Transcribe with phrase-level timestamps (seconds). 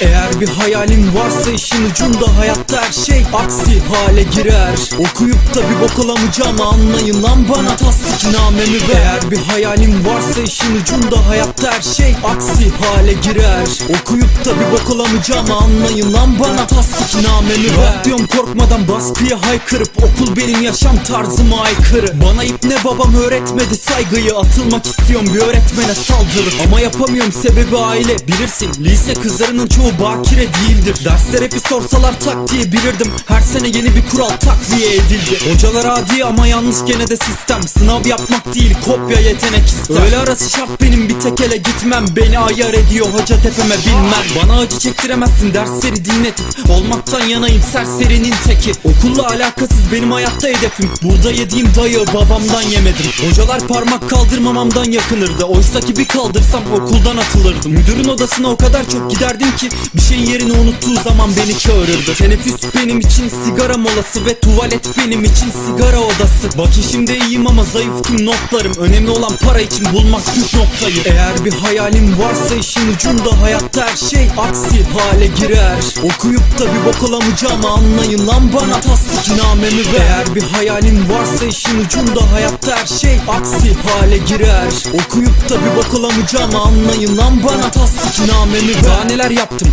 [0.00, 4.78] Eğer bir hayalin varsa işin ucunda hayatta her şey aksi hale girer.
[4.98, 8.96] Okuyup da bir bok olamayacağımı anlayın lan bana tasdik namemi ver.
[8.96, 13.68] Eğer bir hayalin varsa işin ucunda hayatta her şey aksi hale girer.
[14.00, 18.04] Okuyup da bir bok olamayacağımı anlayın lan bana tasdik namemi ver.
[18.04, 22.20] Diyorum korkmadan baskıya haykırıp okul benim yaşam tarzıma aykırı.
[22.22, 28.16] Bana ipne babam öğretmedi saygıyı atılmak istiyorum bir öğretmene saldırır Ama yapamıyorum sebebi aile.
[28.28, 31.04] Bilirsin lise kızlarının çoğu bakire değildir.
[31.04, 33.10] Dersler hep sorsalar tak diye bilirdim.
[33.26, 35.52] Her sene yeni bir kural takviye edildi.
[35.52, 37.62] Hocalar adi ama yanlış gene de sistem.
[37.62, 40.02] Sınav yapmak değil kopya yetenek ister.
[40.04, 42.04] Öyle arası şart benim bir tek ele gitmem.
[42.16, 44.24] Beni ayar ediyor hoca tepeme binmem.
[44.42, 48.72] Bana acı çektiremezsin dersleri dinletip Olmaktan yanayım serserinin teki.
[48.84, 50.90] Okulla alakasız benim hayatta hedefim.
[51.02, 53.06] Burada yediğim dayı babamdan yemedim.
[53.28, 55.44] Hocalar parmak kaldırmamamdan yakınırdı.
[55.44, 57.72] Oysa ki bir kaldırsam okuldan atılırdım.
[57.72, 62.14] Müdürün odasına o kadar çok giderdim ki Bir şeyin yerini unuttuğu zaman beni çağırırdı.
[62.14, 66.58] Teneffüs benim için sigara molası Ve tuvalet benim için sigara odası.
[66.58, 68.72] Bak işimde iyiyim ama zayıf tüm notlarım.
[68.78, 70.96] Önemli olan para için bulmak püf noktayı.
[71.04, 75.84] Eğer bir hayalin varsa işin ucunda hayatta her şey aksi hale girer.
[76.02, 80.00] Okuyup da bir bok olamayacağımı anlayın lan bana tasdik namemi ver.
[80.00, 84.72] Eğer bir hayalin varsa işin ucunda hayatta her şey aksi hale girer.
[84.94, 88.84] Okuyup da bir bok olamayacağımı anlayın lan bana tasdik namemi ver.
[88.84, 89.68] Daha neler yaptım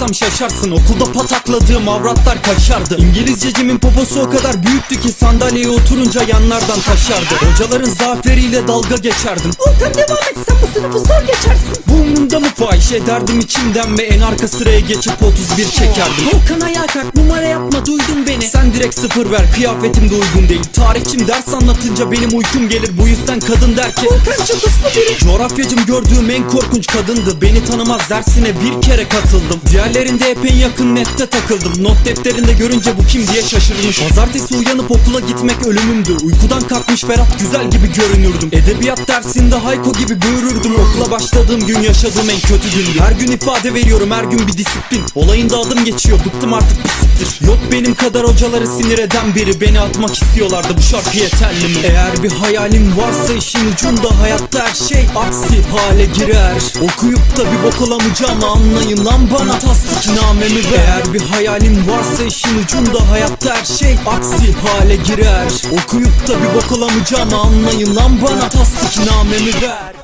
[0.00, 6.80] anlatsam şaşarsın Okulda patakladığım avratlar kaşardı İngilizcecimin poposu o kadar büyüktü ki sandalyeye oturunca yanlardan
[6.80, 7.34] taşardı.
[7.34, 9.50] Hocaların zaafleriyle dalga geçerdim.
[9.58, 11.84] Volkan devam et sen bu sınıfı zor geçersin.
[11.88, 12.92] Bu umurumda mı fahiş?
[12.92, 16.24] Ederdim içimden ve en arka sıraya geçip 31 çekerdim.
[16.32, 18.48] Volkan ayağa kalk numara yapma duydun beni.
[18.48, 20.62] Sen direkt sıfır ver kıyafetim de uygun değil.
[20.72, 22.90] Tarihçim ders anlatınca benim uykum gelir.
[22.98, 25.18] Bu yüzden kadın der ki Volkan çok uslu biri.
[25.18, 27.42] Coğrafyacım gördüğüm en korkunç kadındı.
[27.42, 29.60] Beni tanımaz dersine bir kere katıldım
[29.94, 31.84] Diğerlerinde epey yakın nette takıldım.
[31.84, 34.00] Not defterinde görünce bu kim diye şaşırmış.
[34.08, 36.16] Pazartesi uyanıp okula gitmek ölümümdü.
[36.22, 38.48] Uykudan kalkmış Berat güzel gibi görünürdüm.
[38.52, 43.00] Edebiyat dersinde Hayko gibi böğürürdüm Okula başladığım gün yaşadığım en kötü gündü.
[43.00, 45.02] Her gün ifade veriyorum her gün bir disiplin.
[45.14, 49.60] Olayında adım geçiyor bıktım artık bisiktir Yok benim kadar hocaları sinir eden biri.
[49.60, 51.80] Beni atmak istiyorlardı bu şarkı yeterli mi?
[51.84, 56.62] Eğer bir hayalin varsa işin ucunda hayatta her şey aksi hale girer.
[56.82, 59.58] Okuyup da bir bok olamayacağımı anlayın lan bana.
[59.58, 59.79] Tasdik
[60.16, 65.52] namemi ver Eğer bir hayalin varsa işin ucunda hayatta her şey aksi hale girer.
[65.82, 69.94] Okuyup da bir bok olamayacağımı anlayın lan bana tasdik namemi ver